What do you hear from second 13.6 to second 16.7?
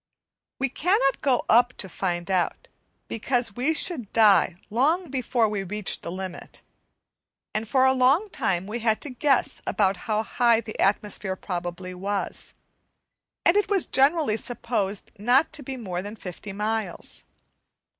was generally supposed not to be more than fifty